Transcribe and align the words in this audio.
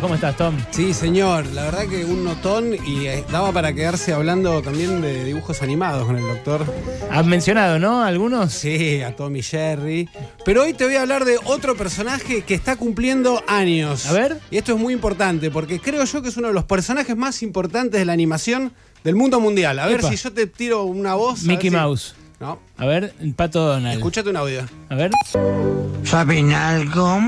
¿Cómo 0.00 0.14
estás, 0.14 0.36
Tom? 0.36 0.54
Sí, 0.70 0.92
señor. 0.92 1.46
La 1.46 1.64
verdad 1.64 1.86
que 1.88 2.04
un 2.04 2.22
notón 2.24 2.74
y 2.74 3.06
eh, 3.06 3.24
daba 3.30 3.50
para 3.52 3.72
quedarse 3.72 4.12
hablando 4.12 4.60
también 4.60 5.00
de 5.00 5.24
dibujos 5.24 5.62
animados 5.62 6.04
con 6.04 6.16
el 6.16 6.22
doctor. 6.22 6.66
Has 7.10 7.24
mencionado, 7.24 7.78
¿no? 7.78 8.04
Algunos. 8.04 8.52
Sí, 8.52 9.00
a 9.02 9.16
Tommy 9.16 9.42
Jerry. 9.42 10.08
Pero 10.44 10.62
hoy 10.62 10.74
te 10.74 10.84
voy 10.84 10.96
a 10.96 11.02
hablar 11.02 11.24
de 11.24 11.38
otro 11.44 11.76
personaje 11.76 12.42
que 12.42 12.54
está 12.54 12.76
cumpliendo 12.76 13.42
años. 13.48 14.06
A 14.06 14.12
ver. 14.12 14.38
Y 14.50 14.58
esto 14.58 14.74
es 14.74 14.78
muy 14.80 14.92
importante 14.92 15.50
porque 15.50 15.80
creo 15.80 16.04
yo 16.04 16.20
que 16.20 16.28
es 16.28 16.36
uno 16.36 16.48
de 16.48 16.54
los 16.54 16.64
personajes 16.64 17.16
más 17.16 17.42
importantes 17.42 17.98
de 17.98 18.04
la 18.04 18.12
animación 18.12 18.72
del 19.02 19.16
mundo 19.16 19.40
mundial. 19.40 19.78
A 19.78 19.86
ver 19.86 20.02
si 20.04 20.16
yo 20.16 20.32
te 20.32 20.46
tiro 20.46 20.84
una 20.84 21.14
voz. 21.14 21.42
Mickey 21.44 21.70
si- 21.70 21.76
Mouse. 21.76 22.14
No. 22.38 22.58
A 22.76 22.84
ver, 22.84 23.14
el 23.20 23.32
Pato 23.32 23.60
Donald. 23.66 23.96
Escúchate 23.96 24.28
un 24.28 24.36
audio. 24.36 24.66
A 24.90 24.94
ver. 24.94 25.10
¿Saben 26.04 26.52
algo? 26.52 27.18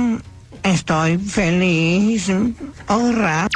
Estoy 0.63 1.19
feliz. 1.19 2.31
Hola. 2.89 3.49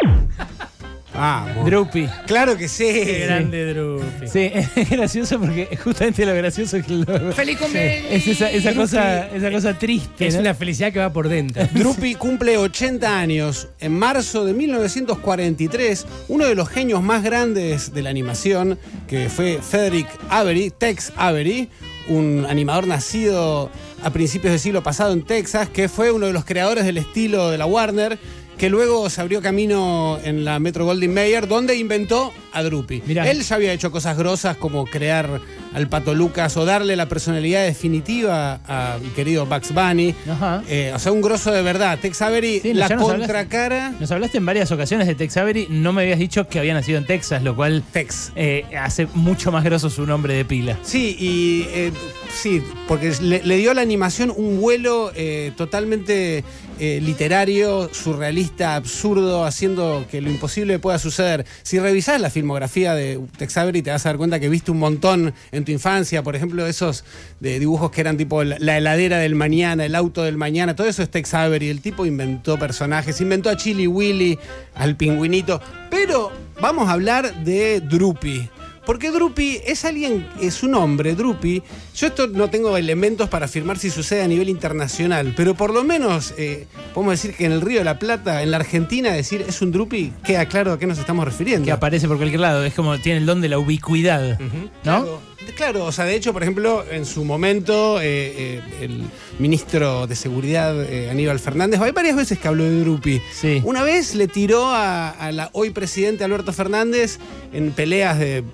Vamos. 1.14 1.66
Droopy. 1.66 2.08
Claro 2.26 2.56
que 2.56 2.68
sí. 2.68 2.84
Qué 2.86 3.18
grande 3.26 3.74
Drupi. 3.74 4.26
Sí, 4.28 4.50
es 4.54 4.88
gracioso 4.90 5.38
porque 5.38 5.76
justamente 5.84 6.24
lo 6.24 6.34
gracioso 6.34 6.78
es 6.78 6.86
que 6.86 6.92
lo- 6.94 7.32
¡Feliz 7.32 7.58
cumpleaños! 7.58 8.06
es 8.10 8.26
esa, 8.28 8.50
esa 8.50 8.70
Drupi. 8.70 8.80
cosa, 8.80 9.28
esa 9.28 9.50
cosa 9.50 9.78
triste. 9.78 10.26
Es 10.26 10.34
¿no? 10.36 10.40
una 10.40 10.54
felicidad 10.54 10.90
que 10.90 11.00
va 11.00 11.12
por 11.12 11.28
dentro. 11.28 11.68
Drupi 11.74 12.14
cumple 12.14 12.56
80 12.56 13.18
años. 13.18 13.68
En 13.78 13.92
marzo 13.98 14.46
de 14.46 14.54
1943, 14.54 16.06
uno 16.28 16.46
de 16.46 16.54
los 16.54 16.70
genios 16.70 17.02
más 17.02 17.22
grandes 17.22 17.92
de 17.92 18.00
la 18.02 18.08
animación, 18.08 18.78
que 19.06 19.28
fue 19.28 19.58
Frederick 19.60 20.08
Avery, 20.30 20.70
Tex 20.70 21.12
Avery, 21.16 21.68
un 22.08 22.46
animador 22.48 22.86
nacido 22.86 23.70
a 24.02 24.10
principios 24.10 24.52
del 24.52 24.60
siglo 24.60 24.82
pasado 24.82 25.12
en 25.12 25.22
Texas, 25.22 25.68
que 25.68 25.88
fue 25.88 26.10
uno 26.10 26.26
de 26.26 26.32
los 26.32 26.44
creadores 26.44 26.84
del 26.84 26.98
estilo 26.98 27.50
de 27.50 27.58
la 27.58 27.66
Warner, 27.66 28.18
que 28.58 28.68
luego 28.68 29.08
se 29.10 29.20
abrió 29.20 29.40
camino 29.40 30.18
en 30.24 30.44
la 30.44 30.58
Metro 30.58 30.84
Goldwyn 30.84 31.14
Mayer, 31.14 31.46
donde 31.46 31.76
inventó 31.76 32.32
a 32.52 32.62
Drupi. 32.62 33.02
Él 33.06 33.42
ya 33.42 33.54
había 33.54 33.72
hecho 33.72 33.90
cosas 33.90 34.16
grosas 34.16 34.56
como 34.56 34.84
crear 34.86 35.40
al 35.74 35.88
Pato 35.88 36.14
Lucas 36.14 36.56
o 36.56 36.64
darle 36.64 36.96
la 36.96 37.06
personalidad 37.08 37.64
definitiva 37.64 38.60
a 38.68 38.98
mi 39.02 39.08
querido 39.10 39.46
Bugs 39.46 39.72
Bunny. 39.72 40.14
Ajá. 40.30 40.62
Eh, 40.68 40.92
o 40.94 40.98
sea, 40.98 41.12
un 41.12 41.20
grosso 41.22 41.50
de 41.50 41.62
verdad. 41.62 41.98
Tex 42.00 42.20
Avery, 42.22 42.60
Sí, 42.60 42.74
la 42.74 42.88
nos 42.88 43.02
contracara. 43.08 43.92
Nos 43.98 44.10
hablaste 44.10 44.38
en 44.38 44.46
varias 44.46 44.70
ocasiones 44.72 45.06
de 45.06 45.14
Tex 45.14 45.36
Avery. 45.36 45.66
No 45.70 45.92
me 45.92 46.02
habías 46.02 46.18
dicho 46.18 46.46
que 46.48 46.58
había 46.58 46.74
nacido 46.74 46.98
en 46.98 47.06
Texas, 47.06 47.42
lo 47.42 47.56
cual 47.56 47.82
Tex. 47.92 48.32
eh, 48.36 48.64
hace 48.80 49.06
mucho 49.14 49.50
más 49.52 49.64
grosso 49.64 49.90
su 49.90 50.06
nombre 50.06 50.34
de 50.34 50.44
pila. 50.44 50.78
Sí, 50.82 51.16
y 51.18 51.66
eh, 51.74 51.92
sí, 52.34 52.62
porque 52.88 53.12
le, 53.20 53.42
le 53.42 53.56
dio 53.56 53.70
a 53.70 53.74
la 53.74 53.82
animación 53.82 54.32
un 54.36 54.60
vuelo 54.60 55.12
totalmente 55.56 56.44
eh, 56.78 57.00
literario, 57.02 57.92
surrealista, 57.92 58.76
absurdo, 58.76 59.44
haciendo 59.44 60.04
que 60.10 60.20
lo 60.20 60.30
imposible 60.30 60.78
pueda 60.78 60.98
suceder. 60.98 61.46
Si 61.62 61.78
revisás 61.78 62.20
la 62.20 62.30
filmografía 62.30 62.94
de 62.94 63.20
Tex 63.36 63.56
Avery, 63.56 63.82
te 63.82 63.90
vas 63.90 64.04
a 64.06 64.10
dar 64.10 64.16
cuenta 64.16 64.40
que 64.40 64.48
viste 64.48 64.70
un 64.70 64.78
montón 64.78 65.34
en 65.52 65.64
tu 65.64 65.72
infancia, 65.72 66.22
por 66.22 66.36
ejemplo, 66.36 66.66
esos 66.66 67.04
de 67.40 67.58
dibujos 67.58 67.90
que 67.90 68.00
eran 68.00 68.16
tipo 68.16 68.42
la, 68.44 68.56
la 68.58 68.78
heladera 68.78 69.18
del 69.18 69.34
mañana, 69.34 69.84
el 69.84 69.94
auto 69.94 70.22
del 70.22 70.36
mañana, 70.36 70.74
todo 70.76 70.86
eso 70.86 71.02
es 71.02 71.10
Tex 71.10 71.34
Avery. 71.34 71.68
El 71.68 71.80
tipo 71.80 72.06
inventó 72.06 72.58
personajes, 72.58 73.20
inventó 73.20 73.50
a 73.50 73.56
Chili 73.56 73.86
Willy, 73.86 74.38
al 74.74 74.96
pingüinito, 74.96 75.60
pero 75.90 76.32
vamos 76.60 76.88
a 76.88 76.92
hablar 76.92 77.44
de 77.44 77.80
Drupi. 77.80 78.48
Porque 78.84 79.10
Drupi 79.10 79.60
es 79.64 79.84
alguien, 79.84 80.28
es 80.40 80.62
un 80.62 80.74
hombre, 80.74 81.14
Drupi. 81.14 81.62
Yo 81.94 82.06
esto 82.08 82.26
no 82.26 82.50
tengo 82.50 82.76
elementos 82.76 83.28
para 83.28 83.46
afirmar 83.46 83.78
si 83.78 83.90
sucede 83.90 84.22
a 84.22 84.28
nivel 84.28 84.48
internacional, 84.48 85.34
pero 85.36 85.54
por 85.54 85.72
lo 85.72 85.84
menos 85.84 86.34
eh, 86.36 86.66
podemos 86.92 87.12
decir 87.12 87.34
que 87.34 87.46
en 87.46 87.52
el 87.52 87.60
Río 87.60 87.78
de 87.78 87.84
la 87.84 87.98
Plata, 87.98 88.42
en 88.42 88.50
la 88.50 88.56
Argentina, 88.56 89.12
decir 89.12 89.44
es 89.46 89.62
un 89.62 89.70
Drupi, 89.70 90.12
queda 90.24 90.46
claro 90.46 90.72
a 90.72 90.78
qué 90.78 90.86
nos 90.86 90.98
estamos 90.98 91.24
refiriendo. 91.24 91.64
Que 91.64 91.72
aparece 91.72 92.08
por 92.08 92.16
cualquier 92.16 92.40
lado. 92.40 92.64
Es 92.64 92.74
como 92.74 92.98
tiene 92.98 93.18
el 93.18 93.26
don 93.26 93.40
de 93.40 93.48
la 93.48 93.58
ubicuidad. 93.58 94.38
¿No? 94.40 94.80
Claro, 94.82 95.20
claro, 95.56 95.84
o 95.84 95.92
sea, 95.92 96.04
de 96.04 96.14
hecho, 96.16 96.32
por 96.32 96.42
ejemplo, 96.42 96.84
en 96.90 97.04
su 97.04 97.24
momento, 97.24 98.00
eh, 98.00 98.32
eh, 98.36 98.60
el 98.80 99.02
ministro 99.38 100.06
de 100.06 100.14
Seguridad, 100.16 100.82
eh, 100.84 101.10
Aníbal 101.10 101.38
Fernández, 101.38 101.80
hay 101.80 101.92
varias 101.92 102.16
veces 102.16 102.38
que 102.38 102.48
habló 102.48 102.64
de 102.64 102.80
Drupi. 102.80 103.20
Sí. 103.32 103.60
Una 103.64 103.82
vez 103.82 104.14
le 104.14 104.28
tiró 104.28 104.66
a, 104.66 105.10
a 105.10 105.32
la 105.32 105.50
hoy 105.52 105.70
presidente 105.70 106.24
Alberto 106.24 106.52
Fernández 106.52 107.18
en 107.52 107.72
peleas 107.72 108.18
de 108.18 108.44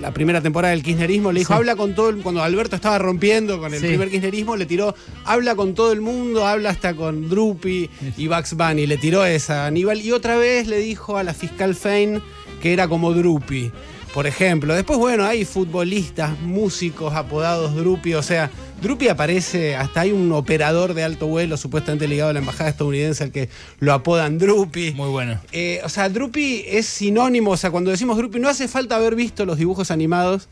la 0.00 0.12
primera 0.12 0.40
temporada 0.40 0.72
del 0.72 0.82
kirchnerismo, 0.82 1.32
le 1.32 1.40
dijo, 1.40 1.52
Sí. 1.52 1.56
habla 1.58 1.76
con 1.76 1.94
todo 1.94 2.08
el... 2.10 2.16
Cuando 2.18 2.42
Alberto 2.42 2.76
estaba 2.76 2.98
rompiendo 2.98 3.58
con 3.58 3.72
el 3.74 3.80
Sí. 3.80 3.86
primer 3.86 4.10
kirchnerismo, 4.10 4.56
le 4.56 4.66
tiró, 4.66 4.94
habla 5.24 5.54
con 5.54 5.74
todo 5.74 5.92
el 5.92 6.00
mundo, 6.00 6.46
habla 6.46 6.70
hasta 6.70 6.94
con 6.94 7.28
Drupi 7.28 7.88
y 8.16 8.26
Bugs 8.28 8.54
Bunny, 8.54 8.86
le 8.86 8.96
tiró 8.96 9.24
esa 9.24 9.64
a 9.64 9.66
Aníbal. 9.66 10.00
Y 10.00 10.12
otra 10.12 10.36
vez 10.36 10.66
le 10.66 10.78
dijo 10.78 11.16
a 11.16 11.22
la 11.22 11.34
fiscal 11.34 11.74
Fein 11.74 12.20
que 12.62 12.72
era 12.72 12.88
como 12.88 13.12
Drupi. 13.14 13.70
Por 14.18 14.26
ejemplo, 14.26 14.74
después, 14.74 14.98
bueno, 14.98 15.24
hay 15.24 15.44
futbolistas, 15.44 16.40
músicos 16.40 17.14
apodados 17.14 17.76
Drupi, 17.76 18.14
o 18.14 18.22
sea, 18.24 18.50
Drupi 18.82 19.06
aparece, 19.06 19.76
hasta 19.76 20.00
hay 20.00 20.10
un 20.10 20.32
operador 20.32 20.94
de 20.94 21.04
alto 21.04 21.28
vuelo 21.28 21.56
supuestamente 21.56 22.08
ligado 22.08 22.30
a 22.30 22.32
la 22.32 22.40
embajada 22.40 22.68
estadounidense 22.68 23.22
al 23.22 23.30
que 23.30 23.48
lo 23.78 23.92
apodan 23.92 24.38
Drupi. 24.38 24.90
Muy 24.90 25.08
bueno. 25.10 25.40
Eh, 25.52 25.80
o 25.84 25.88
sea, 25.88 26.08
Drupi 26.08 26.64
es 26.66 26.86
sinónimo, 26.86 27.52
o 27.52 27.56
sea, 27.56 27.70
cuando 27.70 27.92
decimos 27.92 28.16
Drupi 28.16 28.40
no 28.40 28.48
hace 28.48 28.66
falta 28.66 28.96
haber 28.96 29.14
visto 29.14 29.46
los 29.46 29.56
dibujos 29.56 29.92
animados 29.92 30.48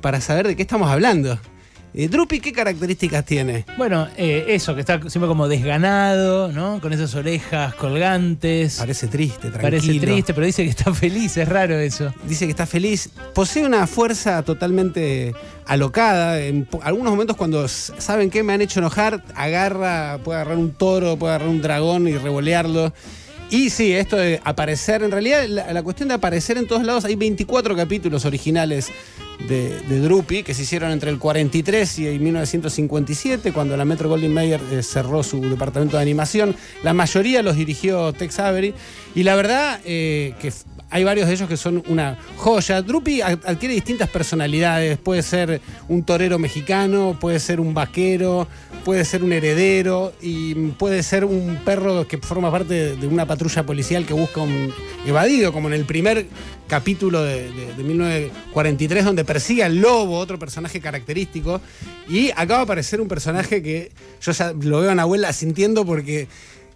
para 0.00 0.20
saber 0.20 0.46
de 0.46 0.54
qué 0.54 0.62
estamos 0.62 0.88
hablando. 0.88 1.40
Eh, 1.94 2.08
Drupi, 2.08 2.40
¿qué 2.40 2.52
características 2.52 3.24
tiene? 3.24 3.64
Bueno, 3.76 4.08
eh, 4.16 4.44
eso, 4.48 4.74
que 4.74 4.80
está 4.80 5.00
siempre 5.08 5.26
como 5.26 5.48
desganado, 5.48 6.52
¿no? 6.52 6.80
Con 6.80 6.92
esas 6.92 7.14
orejas 7.14 7.74
colgantes. 7.74 8.76
Parece 8.76 9.06
triste, 9.06 9.50
tranquilo. 9.50 9.62
Parece 9.62 9.98
triste, 9.98 10.34
pero 10.34 10.46
dice 10.46 10.64
que 10.64 10.70
está 10.70 10.92
feliz, 10.94 11.36
es 11.36 11.48
raro 11.48 11.78
eso. 11.78 12.12
Dice 12.24 12.44
que 12.44 12.50
está 12.50 12.66
feliz. 12.66 13.10
Posee 13.34 13.64
una 13.64 13.86
fuerza 13.86 14.42
totalmente 14.42 15.34
alocada. 15.66 16.40
En 16.40 16.68
algunos 16.82 17.10
momentos 17.10 17.36
cuando 17.36 17.66
saben 17.68 18.30
que 18.30 18.42
me 18.42 18.52
han 18.52 18.60
hecho 18.60 18.80
enojar, 18.80 19.24
agarra, 19.34 20.18
puede 20.22 20.40
agarrar 20.40 20.58
un 20.58 20.72
toro, 20.72 21.16
puede 21.16 21.34
agarrar 21.34 21.48
un 21.48 21.62
dragón 21.62 22.06
y 22.06 22.16
revolearlo. 22.16 22.92
Y 23.50 23.70
sí, 23.70 23.94
esto 23.94 24.16
de 24.16 24.42
aparecer, 24.44 25.02
en 25.02 25.10
realidad 25.10 25.46
la, 25.48 25.72
la 25.72 25.82
cuestión 25.82 26.10
de 26.10 26.16
aparecer 26.16 26.58
en 26.58 26.66
todos 26.66 26.84
lados, 26.84 27.06
hay 27.06 27.16
24 27.16 27.74
capítulos 27.74 28.26
originales 28.26 28.92
de, 29.46 29.80
de 29.80 30.00
Drupi 30.00 30.42
que 30.42 30.54
se 30.54 30.62
hicieron 30.62 30.90
entre 30.90 31.10
el 31.10 31.18
43 31.18 31.98
y 31.98 32.18
1957, 32.18 33.52
cuando 33.52 33.76
la 33.76 33.84
Metro 33.84 34.08
Goldwyn 34.08 34.32
Mayer 34.32 34.60
eh, 34.70 34.82
cerró 34.82 35.22
su 35.22 35.40
departamento 35.40 35.96
de 35.96 36.02
animación. 36.02 36.56
La 36.82 36.94
mayoría 36.94 37.42
los 37.42 37.56
dirigió 37.56 38.12
Tex 38.12 38.38
Avery. 38.38 38.74
Y 39.14 39.22
la 39.22 39.36
verdad 39.36 39.80
eh, 39.84 40.34
que 40.40 40.52
hay 40.90 41.04
varios 41.04 41.26
de 41.28 41.34
ellos 41.34 41.48
que 41.48 41.56
son 41.56 41.82
una 41.88 42.16
joya. 42.36 42.80
Drupi 42.82 43.20
ad- 43.20 43.38
adquiere 43.46 43.74
distintas 43.74 44.08
personalidades. 44.08 44.96
Puede 44.98 45.22
ser 45.22 45.60
un 45.88 46.02
torero 46.02 46.38
mexicano, 46.38 47.16
puede 47.20 47.38
ser 47.40 47.60
un 47.60 47.74
vaquero, 47.74 48.48
puede 48.84 49.04
ser 49.04 49.22
un 49.22 49.32
heredero 49.32 50.12
y 50.22 50.54
puede 50.72 51.02
ser 51.02 51.24
un 51.24 51.58
perro 51.64 52.06
que 52.08 52.18
forma 52.18 52.50
parte 52.50 52.96
de, 52.96 53.06
una 53.06 53.26
patrulla 53.26 53.64
policial 53.66 54.06
que 54.06 54.14
busca 54.14 54.40
un 54.40 54.72
evadido, 55.06 55.52
como 55.52 55.68
en 55.68 55.74
el 55.74 55.84
primer 55.84 56.26
capítulo 56.68 57.22
de, 57.22 57.50
de- 57.52 57.74
de 57.74 57.82
1943, 57.84 59.04
donde 59.04 59.24
persigue 59.24 59.64
al 59.64 59.76
lobo, 59.76 60.18
otro 60.18 60.38
personaje 60.38 60.80
característico. 60.80 61.60
Y 62.08 62.30
acaba 62.30 62.58
de 62.58 62.62
aparecer 62.64 63.00
un 63.00 63.08
personaje 63.08 63.62
que 63.62 63.90
yo 64.22 64.32
ya 64.32 64.52
lo 64.60 64.80
veo 64.80 64.90
a 64.90 64.94
Nahuel 64.94 65.26
sintiendo 65.32 65.84
porque. 65.84 66.28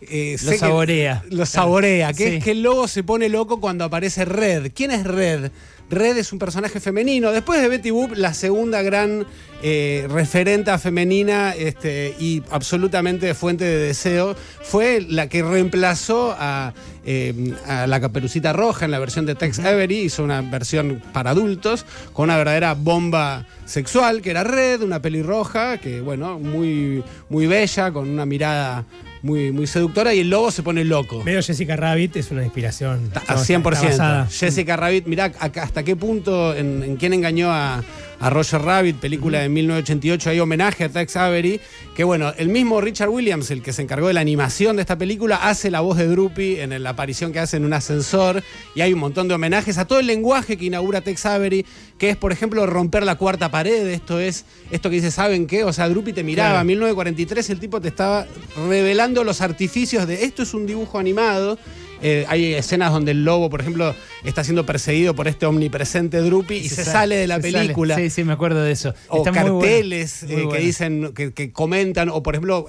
Eh, 0.08 0.36
Lo 0.42 0.50
que- 0.50 0.58
saborea. 0.58 1.24
lo 1.30 1.46
saborea, 1.46 2.12
que 2.12 2.28
Sí. 2.28 2.36
es 2.36 2.44
que 2.44 2.50
el 2.52 2.62
lobo 2.62 2.88
se 2.88 3.02
pone 3.02 3.28
loco 3.28 3.60
cuando 3.60 3.84
aparece 3.84 4.24
Red. 4.24 4.72
¿Quién 4.74 4.90
es 4.90 5.04
Red? 5.04 5.50
Red 5.90 6.16
es 6.16 6.32
un 6.32 6.38
personaje 6.38 6.80
femenino. 6.80 7.32
Después 7.32 7.60
de 7.60 7.68
Betty 7.68 7.90
Boop, 7.90 8.12
la 8.16 8.32
segunda 8.34 8.80
gran 8.82 9.26
eh, 9.64 10.06
referenta 10.10 10.76
femenina 10.78 11.54
este, 11.56 12.14
y 12.18 12.42
absolutamente 12.50 13.32
fuente 13.34 13.64
de 13.64 13.76
deseo, 13.76 14.34
fue 14.62 15.04
la 15.08 15.28
que 15.28 15.42
reemplazó 15.42 16.34
a, 16.36 16.72
eh, 17.04 17.54
a 17.66 17.86
la 17.86 18.00
Caperucita 18.00 18.52
Roja 18.52 18.84
en 18.84 18.90
la 18.90 18.98
versión 18.98 19.26
de 19.26 19.34
Tex 19.34 19.58
Avery. 19.58 20.00
Hizo 20.02 20.24
una 20.24 20.40
versión 20.42 21.02
para 21.12 21.30
adultos 21.30 21.84
con 22.12 22.24
una 22.24 22.36
verdadera 22.36 22.74
bomba 22.74 23.46
sexual, 23.64 24.22
que 24.22 24.30
era 24.30 24.44
Red, 24.44 24.82
una 24.82 25.00
pelirroja, 25.00 25.78
que 25.78 26.00
bueno, 26.00 26.38
muy, 26.38 27.02
muy 27.28 27.46
bella, 27.46 27.90
con 27.92 28.08
una 28.08 28.26
mirada 28.26 28.84
muy, 29.22 29.52
muy 29.52 29.66
seductora, 29.66 30.12
y 30.14 30.20
el 30.20 30.30
lobo 30.30 30.50
se 30.50 30.62
pone 30.62 30.84
loco. 30.84 31.22
Medio 31.22 31.42
Jessica 31.42 31.76
Rabbit 31.76 32.16
es 32.16 32.30
una 32.30 32.42
inspiración. 32.42 33.10
A 33.14 33.36
100%. 33.36 33.72
Está 33.72 33.88
basada. 33.88 34.26
Jessica 34.26 34.76
Rabbit, 34.76 35.06
mirá 35.06 35.32
hasta 35.38 35.82
qué 35.84 35.96
punto, 35.96 36.54
en, 36.54 36.82
en 36.82 36.96
quién 36.96 37.12
engañó 37.12 37.50
a, 37.52 37.82
a 38.22 38.30
Roger 38.30 38.62
Rabbit, 38.62 38.98
película 38.98 39.40
de 39.40 39.48
1988, 39.48 40.30
hay 40.30 40.38
homenaje 40.38 40.84
a 40.84 40.88
Tex 40.88 41.16
Avery, 41.16 41.60
que 41.96 42.04
bueno, 42.04 42.32
el 42.38 42.50
mismo 42.50 42.80
Richard 42.80 43.08
Williams, 43.08 43.50
el 43.50 43.62
que 43.62 43.72
se 43.72 43.82
encargó 43.82 44.06
de 44.06 44.12
la 44.12 44.20
animación 44.20 44.76
de 44.76 44.82
esta 44.82 44.96
película, 44.96 45.48
hace 45.48 45.72
la 45.72 45.80
voz 45.80 45.98
de 45.98 46.06
Drupi 46.06 46.60
en 46.60 46.80
la 46.80 46.90
aparición 46.90 47.32
que 47.32 47.40
hace 47.40 47.56
en 47.56 47.64
un 47.64 47.72
ascensor, 47.72 48.44
y 48.76 48.80
hay 48.80 48.92
un 48.92 49.00
montón 49.00 49.26
de 49.26 49.34
homenajes 49.34 49.76
a 49.76 49.86
todo 49.86 49.98
el 49.98 50.06
lenguaje 50.06 50.56
que 50.56 50.66
inaugura 50.66 51.00
Tex 51.00 51.26
Avery, 51.26 51.66
que 51.98 52.10
es, 52.10 52.16
por 52.16 52.30
ejemplo, 52.30 52.64
romper 52.64 53.02
la 53.02 53.16
cuarta 53.16 53.50
pared, 53.50 53.88
esto 53.88 54.20
es, 54.20 54.44
esto 54.70 54.88
que 54.88 54.96
dice, 54.96 55.10
¿saben 55.10 55.48
qué? 55.48 55.64
O 55.64 55.72
sea, 55.72 55.88
Drupi 55.88 56.12
te 56.12 56.22
miraba, 56.22 56.60
en 56.60 56.68
1943 56.68 57.50
el 57.50 57.58
tipo 57.58 57.80
te 57.80 57.88
estaba 57.88 58.28
revelando 58.68 59.24
los 59.24 59.40
artificios 59.40 60.06
de 60.06 60.22
esto 60.22 60.44
es 60.44 60.54
un 60.54 60.64
dibujo 60.64 61.00
animado, 61.00 61.58
Eh, 62.02 62.24
hay 62.28 62.54
escenas 62.54 62.92
donde 62.92 63.12
el 63.12 63.24
lobo, 63.24 63.48
por 63.48 63.60
ejemplo, 63.60 63.94
está 64.24 64.42
siendo 64.44 64.66
perseguido 64.66 65.14
por 65.14 65.28
este 65.28 65.46
omnipresente 65.46 66.18
Drupi 66.20 66.56
y 66.56 66.68
se, 66.68 66.84
sa- 66.84 66.92
sale 66.92 67.16
de 67.16 67.26
la 67.26 67.36
sale. 67.40 67.52
película. 67.52 67.96
Sí, 67.96 68.10
sí, 68.10 68.24
me 68.24 68.32
acuerdo 68.32 68.62
de 68.62 68.72
eso. 68.72 68.94
O 69.08 69.18
Está 69.18 69.30
muy 69.32 69.40
bueno. 69.50 69.58
carteles 69.60 70.24
Muy 70.24 70.42
eh, 70.42 70.48
que 70.52 70.58
dicen, 70.58 71.12
que, 71.14 71.32
que 71.32 71.52
comentan, 71.52 72.08
o 72.08 72.22
por 72.22 72.34
ejemplo, 72.34 72.66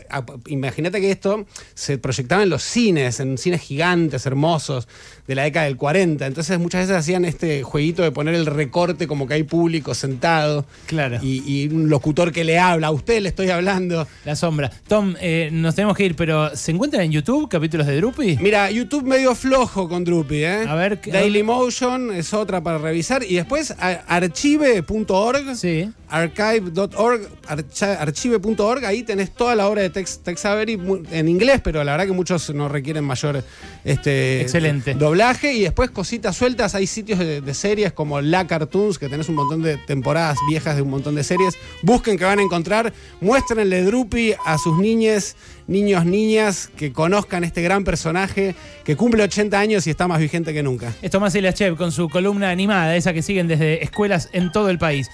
imagínate 0.47 1.01
que 1.01 1.11
esto 1.11 1.45
se 1.73 1.97
proyectaba 1.97 2.43
en 2.43 2.49
los 2.49 2.63
cines, 2.63 3.19
en 3.19 3.37
cines 3.37 3.61
gigantes, 3.61 4.25
hermosos, 4.25 4.87
de 5.27 5.35
la 5.35 5.43
década 5.43 5.65
del 5.65 5.77
40. 5.77 6.25
Entonces 6.25 6.59
muchas 6.59 6.81
veces 6.81 6.95
hacían 6.97 7.25
este 7.25 7.63
jueguito 7.63 8.03
de 8.03 8.11
poner 8.11 8.35
el 8.35 8.45
recorte 8.45 9.07
como 9.07 9.27
que 9.27 9.35
hay 9.35 9.43
público 9.43 9.93
sentado 9.95 10.65
Claro. 10.85 11.17
y, 11.21 11.43
y 11.45 11.67
un 11.73 11.89
locutor 11.89 12.31
que 12.31 12.43
le 12.43 12.59
habla, 12.59 12.87
a 12.87 12.91
usted 12.91 13.21
le 13.21 13.29
estoy 13.29 13.49
hablando. 13.49 14.07
La 14.25 14.35
sombra. 14.35 14.69
Tom, 14.87 15.15
eh, 15.21 15.49
nos 15.51 15.75
tenemos 15.75 15.95
que 15.95 16.05
ir, 16.05 16.15
pero 16.15 16.55
¿se 16.55 16.71
encuentran 16.71 17.03
en 17.03 17.11
YouTube 17.11 17.49
capítulos 17.49 17.87
de 17.87 17.95
Drupi? 17.97 18.37
Mira, 18.41 18.69
YouTube 18.69 19.03
medio 19.03 19.22
flojo 19.33 19.87
con 19.89 20.03
Drupi, 20.03 20.43
¿eh? 20.43 20.65
A 20.67 20.75
ver, 20.75 20.99
¿qué- 21.01 21.11
Dailymotion 21.11 22.11
es 22.13 22.33
otra 22.33 22.61
para 22.61 22.77
revisar. 22.77 23.23
Y 23.23 23.35
después 23.35 23.71
a- 23.71 24.01
archive.org. 24.07 25.55
Sí. 25.55 25.89
archive.org, 26.09 27.21
archa- 27.47 27.97
archive.org, 27.99 28.85
ahí 28.85 29.01
tenés 29.01 29.33
toda 29.33 29.55
la 29.55 29.67
obra 29.67 29.81
de 29.81 29.89
Tex, 29.89 30.19
Tex 30.19 30.45
Avery 30.45 30.77
mu- 30.77 31.01
en 31.11 31.27
inglés, 31.27 31.59
pero 31.63 31.83
la 31.83 31.93
verdad 31.93 32.05
que 32.05 32.11
muchos 32.13 32.53
no 32.53 32.69
requieren 32.69 33.03
mayor 33.03 33.43
este, 33.83 34.41
Excelente. 34.41 34.93
doblaje. 34.93 35.53
Y 35.53 35.61
después 35.61 35.89
cositas 35.89 36.35
sueltas, 36.37 36.75
hay 36.75 36.85
sitios 36.85 37.17
de, 37.17 37.41
de 37.41 37.53
series 37.55 37.93
como 37.93 38.21
La 38.21 38.45
Cartoons, 38.45 38.99
que 38.99 39.09
tenés 39.09 39.27
un 39.27 39.35
montón 39.35 39.63
de 39.63 39.77
temporadas 39.77 40.37
viejas 40.47 40.75
de 40.75 40.83
un 40.83 40.91
montón 40.91 41.15
de 41.15 41.23
series. 41.23 41.55
Busquen 41.81 42.17
que 42.19 42.25
van 42.25 42.37
a 42.37 42.43
encontrar, 42.43 42.93
muéstrenle 43.19 43.81
Drupi 43.83 44.33
a 44.45 44.59
sus 44.59 44.77
niñes, 44.77 45.35
niños, 45.65 46.05
niñas, 46.05 46.69
que 46.77 46.91
conozcan 46.93 47.43
este 47.43 47.63
gran 47.63 47.83
personaje 47.83 48.53
que 48.83 48.95
cumple 49.13 49.25
80 49.25 49.59
años 49.59 49.85
y 49.85 49.91
está 49.91 50.07
más 50.07 50.19
vigente 50.19 50.55
que 50.55 50.63
nunca. 50.63 50.91
Es 51.03 51.11
Tomás 51.11 51.35
Ilachev 51.35 51.77
con 51.77 51.91
su 51.91 52.09
columna 52.09 52.49
animada, 52.49 52.95
esa 52.95 53.13
que 53.13 53.21
siguen 53.21 53.47
desde 53.47 53.83
escuelas 53.83 54.27
en 54.33 54.51
todo 54.51 54.71
el 54.71 54.79
país. 54.79 55.11